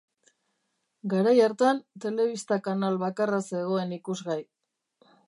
[1.13, 4.43] Garai hartan, telebista-kanal bakarra zegoen ikusgai.